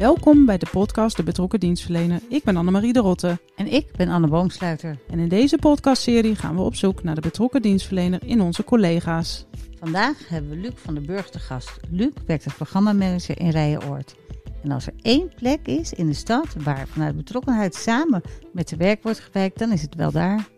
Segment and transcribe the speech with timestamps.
[0.00, 2.20] Welkom bij de podcast De Betrokken Dienstverlener.
[2.28, 3.38] Ik ben Annemarie de Rotte.
[3.56, 4.98] En ik ben Anne Boomsluiter.
[5.10, 9.46] En in deze podcastserie gaan we op zoek naar de betrokken dienstverlener in onze collega's.
[9.78, 11.80] Vandaag hebben we Luc van den Burg te gast.
[11.90, 14.14] Luc werkt als programmamanager in Rijenoord.
[14.62, 18.76] En als er één plek is in de stad waar vanuit betrokkenheid samen met de
[18.76, 20.48] werk wordt gewerkt, dan is het wel daar.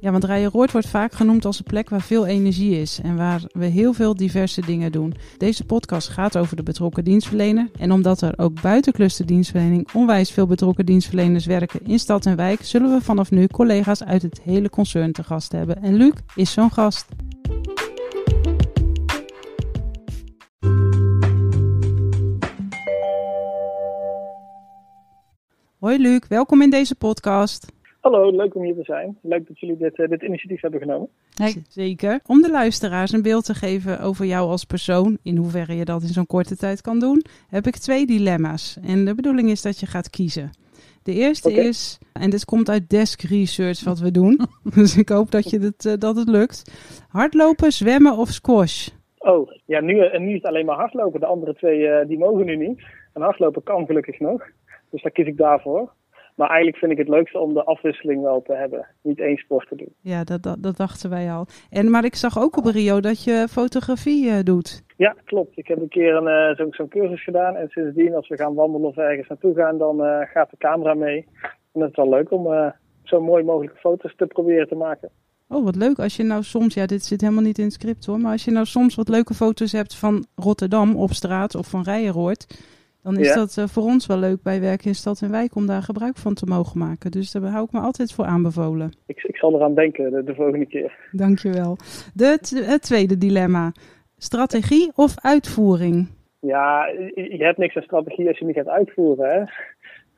[0.00, 3.42] Ja, want Rijeroord wordt vaak genoemd als een plek waar veel energie is en waar
[3.52, 5.14] we heel veel diverse dingen doen.
[5.38, 7.68] Deze podcast gaat over de betrokken dienstverlener.
[7.78, 12.64] En omdat er ook buiten clusterdienstverlening onwijs veel betrokken dienstverleners werken in stad en wijk,
[12.64, 15.82] zullen we vanaf nu collega's uit het hele concern te gast hebben.
[15.82, 17.06] En Luc is zo'n gast.
[25.78, 27.66] Hoi Luc, welkom in deze podcast.
[28.10, 29.18] Hallo, leuk om hier te zijn.
[29.22, 31.08] Leuk dat jullie dit, uh, dit initiatief hebben genomen.
[31.68, 32.20] Zeker.
[32.26, 36.02] Om de luisteraars een beeld te geven over jou als persoon, in hoeverre je dat
[36.02, 38.78] in zo'n korte tijd kan doen, heb ik twee dilemma's.
[38.82, 40.50] En de bedoeling is dat je gaat kiezen.
[41.02, 41.64] De eerste okay.
[41.64, 44.38] is, en dit komt uit desk research wat we doen,
[44.74, 46.62] dus ik hoop dat, je dit, uh, dat het lukt.
[47.08, 48.88] Hardlopen, zwemmen of squash?
[49.18, 51.20] Oh, ja, nu, uh, nu is het alleen maar hardlopen.
[51.20, 52.82] De andere twee uh, die mogen nu niet.
[53.12, 54.46] En hardlopen kan gelukkig nog.
[54.90, 55.96] Dus daar kies ik daarvoor.
[56.38, 58.86] Maar eigenlijk vind ik het leukste om de afwisseling wel te hebben.
[59.02, 59.92] Niet één sport te doen.
[60.00, 61.46] Ja, dat, dat, dat dachten wij al.
[61.70, 64.84] En, maar ik zag ook op Rio dat je fotografie uh, doet.
[64.96, 65.58] Ja, klopt.
[65.58, 67.56] Ik heb een keer een, uh, zo'n zo cursus gedaan.
[67.56, 70.94] En sindsdien, als we gaan wandelen of ergens naartoe gaan, dan uh, gaat de camera
[70.94, 71.26] mee.
[71.72, 75.10] En het is wel leuk om zo mooi mogelijke foto's te proberen te maken.
[75.48, 75.98] Oh, wat leuk.
[75.98, 78.18] Als je nou soms, ja, dit zit helemaal niet in het script hoor.
[78.18, 81.82] Maar als je nou soms wat leuke foto's hebt van Rotterdam op straat of van
[81.82, 82.46] Rijeroord
[83.08, 83.34] dan is ja.
[83.34, 86.16] dat uh, voor ons wel leuk bij werken in stad en wijk om daar gebruik
[86.16, 87.10] van te mogen maken.
[87.10, 88.92] Dus daar hou ik me altijd voor aanbevolen.
[89.06, 90.92] Ik, ik zal eraan denken de, de volgende keer.
[91.12, 91.76] Dankjewel.
[92.14, 93.72] De, het tweede dilemma.
[94.16, 96.08] Strategie of uitvoering?
[96.40, 99.30] Ja, je hebt niks aan strategie als je niet gaat uitvoeren.
[99.30, 99.44] Hè?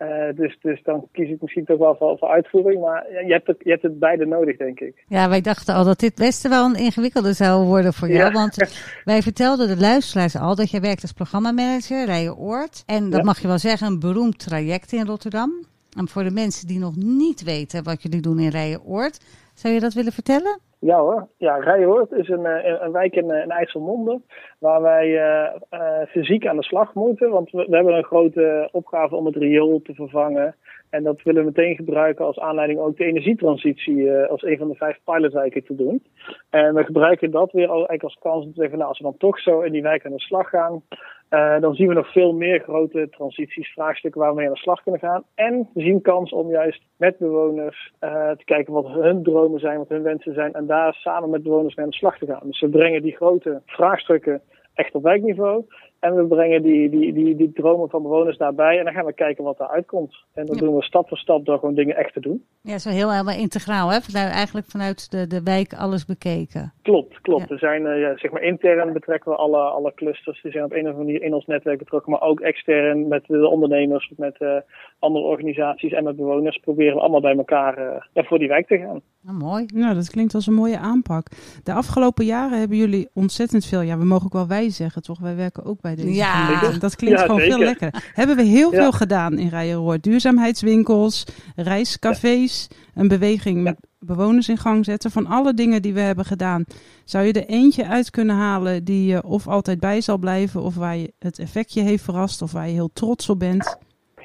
[0.02, 2.80] Uh, dus, dus dan kies ik misschien toch wel voor, voor uitvoering.
[2.80, 5.04] Maar je hebt, het, je hebt het beide nodig, denk ik.
[5.06, 8.24] Ja, wij dachten al dat dit best wel een ingewikkelde zou worden voor jou.
[8.24, 8.32] Ja.
[8.32, 8.56] Want
[9.04, 12.82] wij vertelden de luisteraars al dat jij werkt als programmamanager, Rijen Oort.
[12.86, 13.24] En dat ja.
[13.24, 15.52] mag je wel zeggen, een beroemd traject in Rotterdam.
[15.98, 19.24] En voor de mensen die nog niet weten wat jullie doen in Rijen Oort,
[19.54, 20.60] zou je dat willen vertellen?
[20.80, 24.20] Ja hoor, ja, Rijehoort is een, een, een wijk in, in IJsselmonde
[24.58, 27.30] waar wij uh, fysiek aan de slag moeten.
[27.30, 30.54] Want we, we, hebben een grote opgave om het riool te vervangen.
[30.90, 34.68] En dat willen we meteen gebruiken als aanleiding ook de energietransitie uh, als een van
[34.68, 36.02] de vijf pilotwijken te doen.
[36.50, 39.16] En we gebruiken dat weer eigenlijk als kans om te zeggen, nou, als we dan
[39.16, 40.82] toch zo in die wijk aan de slag gaan,
[41.30, 44.58] uh, dan zien we nog veel meer grote transities, vraagstukken waar we mee aan de
[44.58, 45.24] slag kunnen gaan.
[45.34, 49.78] En we zien kans om juist met bewoners uh, te kijken wat hun dromen zijn,
[49.78, 50.52] wat hun wensen zijn.
[50.52, 52.46] En daar samen met bewoners mee aan de slag te gaan.
[52.46, 54.40] Dus we brengen die grote vraagstukken
[54.74, 55.64] echt op wijkniveau.
[56.00, 58.78] En we brengen die, die, die, die dromen van bewoners daarbij.
[58.78, 60.16] En dan gaan we kijken wat eruit komt.
[60.34, 60.64] En dat ja.
[60.66, 62.44] doen we stap voor stap door gewoon dingen echt te doen.
[62.60, 63.98] Ja, zo heel helemaal integraal, hè?
[64.12, 66.72] Nou, eigenlijk vanuit de, de wijk alles bekeken.
[66.82, 67.48] Klopt, klopt.
[67.48, 67.54] Ja.
[67.54, 70.42] Er zijn, uh, ja, zeg maar, intern betrekken we alle, alle clusters.
[70.42, 72.12] Die zijn op een of andere manier in ons netwerk betrokken.
[72.12, 74.56] Maar ook extern met de ondernemers, met uh,
[74.98, 76.56] andere organisaties en met bewoners.
[76.56, 77.78] Proberen we allemaal bij elkaar
[78.14, 79.00] uh, voor die wijk te gaan.
[79.22, 79.66] Nou, mooi.
[79.74, 81.26] Nou, dat klinkt als een mooie aanpak.
[81.64, 85.18] De afgelopen jaren hebben jullie ontzettend veel, ja, we mogen ook wel wij zeggen, toch?
[85.20, 86.14] Wij werken ook bij deze.
[86.14, 87.56] Ja, dat klinkt ja, gewoon zeker.
[87.56, 88.10] veel lekker.
[88.14, 88.80] Hebben we heel ja.
[88.80, 90.02] veel gedaan in Rijeroord.
[90.02, 91.24] Duurzaamheidswinkels,
[91.56, 95.10] reiscafés, een beweging met bewoners in gang zetten.
[95.10, 96.64] Van alle dingen die we hebben gedaan,
[97.04, 100.74] zou je er eentje uit kunnen halen die je of altijd bij zal blijven, of
[100.74, 103.76] waar je het effectje heeft verrast, of waar je heel trots op bent?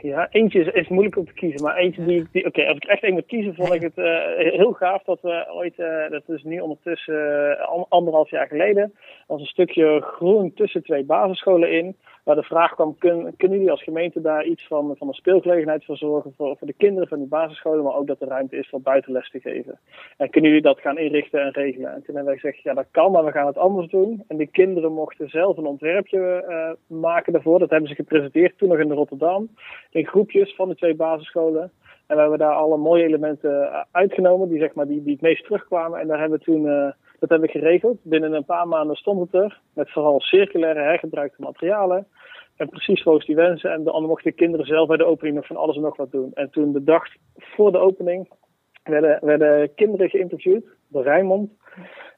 [0.06, 2.78] Ja, eentje is, is moeilijk om te kiezen, maar eentje die, die oké, okay, als
[2.78, 4.06] ik echt één moet kiezen, vond ik het uh,
[4.36, 8.94] heel gaaf dat we ooit, uh, dat is nu ondertussen uh, anderhalf jaar geleden,
[9.28, 13.72] was een stukje groen tussen twee basisscholen in, waar de vraag kwam, kun, kunnen jullie
[13.72, 17.18] als gemeente daar iets van, van een speelgelegenheid voor zorgen voor, voor de kinderen van
[17.18, 19.80] die basisscholen, maar ook dat er ruimte is voor buitenles te geven.
[20.18, 21.94] En kunnen jullie dat gaan inrichten en regelen?
[21.94, 24.24] En toen hebben wij gezegd, ja dat kan, maar we gaan het anders doen.
[24.28, 28.80] En de kinderen mochten zelf een ontwerpje maken daarvoor, dat hebben ze gepresenteerd toen nog
[28.80, 29.50] in Rotterdam
[29.95, 31.71] in groepjes van de twee basisscholen.
[32.07, 35.44] En we hebben daar alle mooie elementen uitgenomen, die, zeg maar, die, die het meest
[35.44, 36.00] terugkwamen.
[36.00, 37.97] En daar hebben we toen, uh, dat hebben we geregeld.
[38.03, 42.07] Binnen een paar maanden stond het er, met vooral circulaire hergebruikte materialen.
[42.56, 43.71] En precies volgens die wensen.
[43.71, 46.12] En dan mochten de kinderen zelf bij de opening nog van alles en nog wat
[46.12, 46.31] doen.
[46.33, 47.03] En toen de dag
[47.36, 48.30] voor de opening
[48.83, 51.51] werden, werden kinderen geïnterviewd door Rijnmond.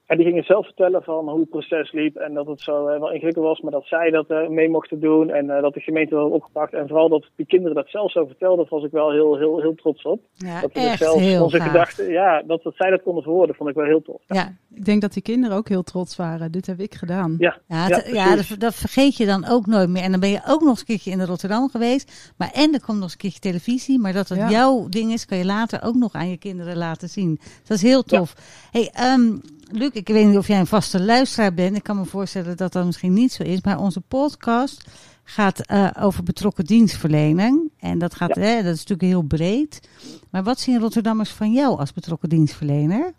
[0.08, 3.00] En die gingen zelf vertellen van hoe het proces liep en dat het zo uh,
[3.00, 5.80] wel ingewikkeld was, maar dat zij dat uh, mee mochten doen en uh, dat de
[5.80, 6.74] gemeente dat had opgepakt.
[6.74, 9.76] En vooral dat die kinderen dat zelf zo vertelden, was ik wel heel, heel, heel
[9.76, 10.22] trots op.
[10.34, 11.68] Ja, dat we echt zelf heel onze gaaf.
[11.68, 14.22] gedachten, ja, dat, dat zij dat konden verwoorden, vond ik wel heel tof.
[14.26, 16.52] Ja, Ik denk dat die kinderen ook heel trots waren.
[16.52, 17.36] Dit heb ik gedaan.
[17.38, 20.04] Ja, Ja, Ja, ja, dat, dat vergeet je dan ook nooit meer.
[20.04, 22.34] En dan ben je ook nog eens een keertje in Rotterdam geweest.
[22.38, 24.00] Maar en er komt nog eens een keertje televisie.
[24.00, 27.10] Maar dat het jouw ding is, kan je later ook nog aan je kinderen laten
[27.10, 27.40] zien.
[27.68, 28.36] Dat is heel tof.
[28.72, 29.36] Hey, ehm,
[29.72, 31.76] Luc, ik weet niet of jij een vaste luisteraar bent.
[31.76, 33.62] Ik kan me voorstellen dat dat misschien niet zo is.
[33.62, 34.84] Maar onze podcast
[35.24, 37.72] gaat eh, over betrokken dienstverlening.
[37.80, 39.90] En dat, gaat, hè, dat is natuurlijk heel breed.
[40.30, 43.14] Maar wat zien Rotterdammers van jou als betrokken dienstverlener?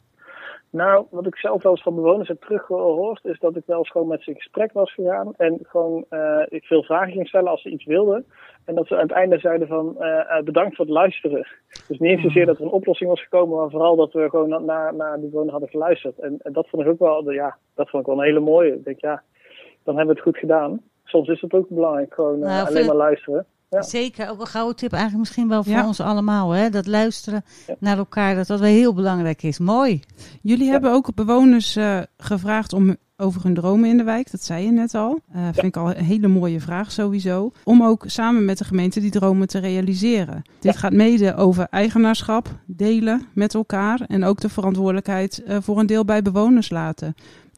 [0.70, 3.91] Nou, wat ik zelf wel eens van bewoners heb teruggehoord, is dat ik wel eens
[3.91, 5.35] gewoon met ze in gesprek was gegaan.
[5.37, 8.26] En gewoon eh, ik veel vragen ging stellen als ze iets wilden.
[8.65, 11.47] En dat ze aan het einde zeiden van eh, eh, bedankt voor het luisteren.
[11.88, 14.49] Dus niet eens zozeer dat er een oplossing was gekomen, maar vooral dat we gewoon
[14.49, 16.19] na- naar, naar die bewoner hadden geluisterd.
[16.19, 18.75] En, en dat vond ik ook wel, ja, dat vond ik wel een hele mooie.
[18.75, 19.23] Ik denk, ja,
[19.85, 20.81] dan hebben we het goed gedaan.
[21.05, 23.47] Soms is het ook belangrijk, gewoon Nou, alleen maar luisteren.
[23.70, 23.82] Ja.
[23.82, 25.87] Zeker, ook een gouden tip eigenlijk misschien wel voor Ja.
[25.87, 26.50] ons allemaal.
[26.50, 26.70] Hè?
[26.70, 27.75] Dat luisteren Ja.
[27.81, 29.59] naar elkaar, dat dat wel heel belangrijk is.
[29.59, 30.00] Mooi.
[30.43, 34.31] Jullie hebben ook bewoners eh, gevraagd om over hun dromen in de wijk.
[34.31, 35.20] Dat zei je net al.
[35.32, 37.53] Eh vind ik al een hele mooie vraag sowieso.
[37.65, 40.43] Om ook samen met de gemeente die dromen te realiseren.
[40.61, 44.00] Dit gaat mede over eigenaarschap, delen met elkaar.
[44.06, 47.14] En ook de verantwoordelijkheid eh, voor een deel bij bewoners laten.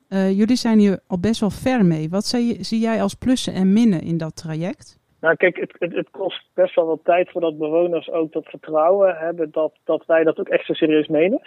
[0.09, 2.09] Eh, jullie zijn hier al best wel ver mee.
[2.11, 4.99] Wat zie, zie jij als plussen en minnen in dat traject?
[5.21, 9.17] Nou, kijk, het, het, het kost best wel wat tijd voordat bewoners ook dat vertrouwen
[9.17, 11.41] hebben dat, dat wij dat ook echt zo serieus menen.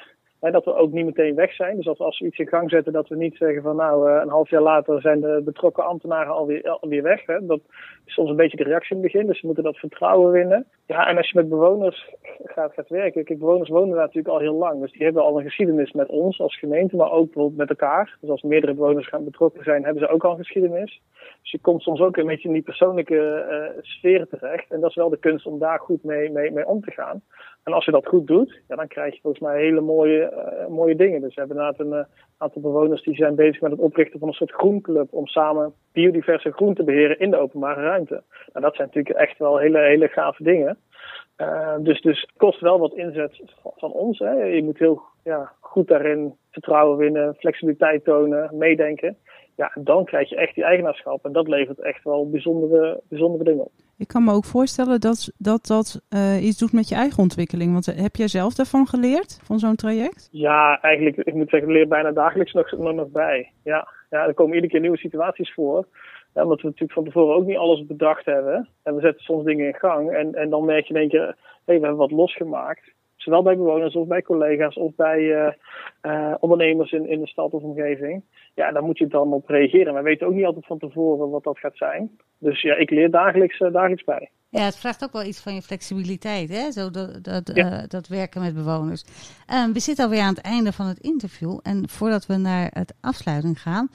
[0.51, 1.75] Dat we ook niet meteen weg zijn.
[1.75, 4.22] Dus we als we iets in gang zetten, dat we niet zeggen van nou, eh,
[4.22, 7.25] een half jaar later zijn de betrokken ambtenaren alweer, alweer weg.
[7.25, 7.45] Hè.
[7.45, 7.60] Dat
[8.06, 9.28] is soms een beetje de reactie in het begin.
[9.28, 10.66] Dus we moeten dat vertrouwen winnen.
[10.86, 12.10] Ja, en als je met bewoners
[12.44, 13.24] gaat, werken.
[13.24, 14.81] Kijk, bewoners wonen daar natuurlijk al heel lang.
[14.81, 18.18] Dus die hebben al een geschiedenis met ons als gemeente, maar ook bijvoorbeeld met elkaar.
[18.22, 21.01] Dus als meerdere bewoners gaan betrokken zijn, hebben ze ook al een geschiedenis.
[21.42, 24.72] Dus je komt soms ook een beetje in die persoonlijke eh sfeer terecht.
[24.72, 27.22] En dat is wel de kunst om daar goed mee, mee, mee om te gaan.
[27.63, 30.32] En als je dat goed doet, ja, dan krijg je volgens mij hele mooie,
[30.69, 31.21] mooie dingen.
[31.21, 32.06] Dus we hebben inderdaad een eh,
[32.38, 36.51] aantal bewoners die zijn bezig met het oprichten van een soort groenclub om samen biodiverse
[36.51, 38.24] groen te beheren in de openbare ruimte.
[38.53, 40.77] Nou, dat zijn natuurlijk echt wel hele, hele gave dingen.
[41.38, 44.19] Uh, dus, dus het kost wel wat inzet van, van ons.
[44.19, 44.31] Hè.
[44.31, 49.18] Je moet heel ja, goed daarin vertrouwen winnen, flexibiliteit tonen, meedenken.
[49.55, 51.25] Ja, en dan krijg je echt die eigenaarschap.
[51.25, 53.71] En dat levert echt wel bijzondere, bijzondere dingen op.
[53.97, 57.71] Ik kan me ook voorstellen dat dat, dat uh, iets doet met je eigen ontwikkeling.
[57.71, 60.29] Want heb jij zelf daarvan geleerd, van zo'n traject?
[60.31, 63.51] Ja, eigenlijk, ik moet zeggen, ik leer bijna dagelijks nog, nog, nog bij.
[63.63, 63.88] Ja.
[64.09, 65.88] ja, er komen iedere keer nieuwe situaties voor.
[66.33, 68.69] Ja, omdat we natuurlijk van tevoren ook niet alles bedacht hebben.
[68.83, 70.11] En we zetten soms dingen in gang.
[70.11, 71.35] En, en dan merk je in één keer, hé,
[71.65, 72.94] hey, we hebben wat losgemaakt.
[73.23, 75.53] Zowel bij bewoners of bij collega's of bij uh,
[76.01, 78.23] uh, ondernemers in, in de stad of omgeving.
[78.53, 79.93] Ja, daar moet je dan op reageren.
[79.93, 82.11] Wij weten ook niet altijd van tevoren wat dat gaat zijn.
[82.37, 84.29] Dus ja, ik leer dagelijks, uh, dagelijks bij.
[84.49, 86.71] Ja, het vraagt ook wel iets van je flexibiliteit, hè?
[86.71, 87.85] Zo dat, dat, ja.
[87.87, 89.03] dat werken met bewoners.
[89.53, 91.59] Um, we zitten alweer aan het einde van het interview.
[91.61, 93.89] En voordat we naar het afsluiting gaan,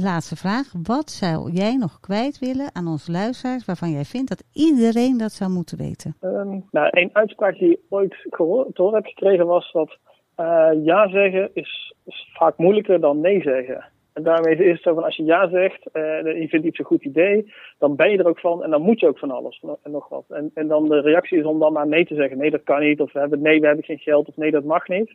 [0.00, 0.72] laatste vraag.
[0.82, 5.32] Wat zou jij nog kwijt willen aan onze luisteraars waarvan jij vindt dat iedereen dat
[5.32, 6.16] zou moeten weten?
[6.20, 9.98] Um, nou, een uitspraak die ik ooit gehoord, te horen heb gekregen was dat
[10.36, 11.94] uh, ja zeggen is,
[12.32, 13.84] vaak moeilijker dan nee zeggen.
[14.12, 16.78] En daarmee is het zo van als je ja zegt uh, en je vindt iets
[16.78, 19.30] een goed idee, dan ben je er ook van en dan moet je ook van
[19.30, 20.24] alles en nog wat.
[20.28, 22.38] En, en dan de reactie is om dan maar nee te zeggen.
[22.38, 23.00] Nee, dat kan niet.
[23.00, 24.28] Of we hebben, nee, we hebben geen geld.
[24.28, 25.14] Of nee, dat mag niet.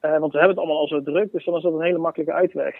[0.00, 1.32] Want we hebben het allemaal al zo druk.
[1.32, 2.74] Dus dan is dat een hele makkelijke uitweg.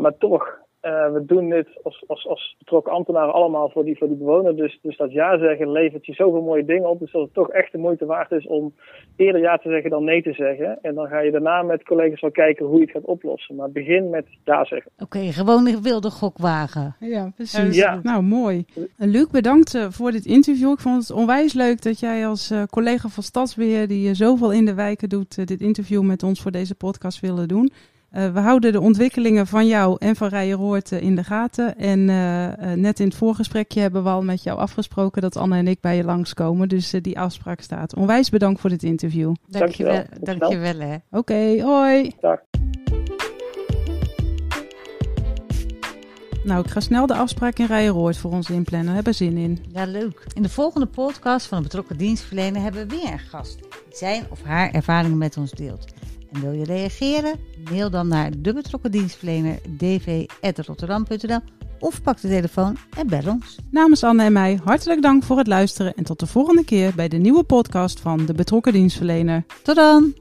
[0.00, 4.08] maar toch, uh, we doen dit als, als, als betrokken ambtenaren allemaal voor die, voor
[4.08, 4.56] die bewoner.
[4.56, 6.98] Dus, dus dat ja zeggen levert je zoveel mooie dingen op.
[6.98, 8.74] Dus dat het toch echt de moeite waard is om
[9.16, 10.78] eerder ja te zeggen dan nee te zeggen.
[10.82, 13.56] En dan ga je daarna met collega's wel kijken hoe je het gaat oplossen.
[13.56, 14.90] Maar begin met ja zeggen.
[14.98, 16.96] Oké, okay, gewoon een wilde gok wagen.
[17.00, 17.76] Ja, precies.
[17.76, 18.00] Ja.
[18.02, 18.64] Nou, mooi.
[18.96, 20.70] Luc, bedankt uh, voor dit interview.
[20.70, 24.74] Ik vond het onwijs leuk dat jij als collega van Stadsbeheer, die zoveel in de
[24.74, 27.70] wijken doet, dit interview met ons voor deze podcast willen doen.
[28.12, 31.78] Uh, we houden de ontwikkelingen van jou en van Rijenroort uh, in de gaten.
[31.78, 35.68] En uh, net in het voorgesprekje hebben we al met jou afgesproken dat Anne en
[35.68, 36.68] ik bij je langskomen.
[36.68, 37.94] Dus die afspraak staat.
[37.94, 39.34] Onwijs bedankt voor dit interview.
[39.46, 40.04] Dankjewel.
[40.20, 40.94] Dankjewel hè.
[40.94, 42.12] Oké, okay, hoi.
[42.20, 42.38] Dag.
[46.44, 48.88] Nou, ik ga snel de afspraak in Rijenroort voor ons inplannen.
[48.88, 49.58] We hebben zin in.
[49.72, 50.26] Ja, leuk.
[50.34, 53.58] In de volgende podcast van de betrokken dienstverlener hebben we weer een gast.
[53.58, 55.84] Die zijn of haar ervaringen met ons deelt.
[56.32, 57.38] En wil je reageren?
[57.70, 61.40] Mail dan naar de betrokken dienstverlener dv.rotterdam.nl
[61.78, 63.58] of pak de telefoon en bel ons.
[63.70, 67.08] Namens Anne en mij hartelijk dank voor het luisteren en tot de volgende keer bij
[67.08, 69.44] de nieuwe podcast van de betrokken dienstverlener.
[69.62, 70.14] Tot dan!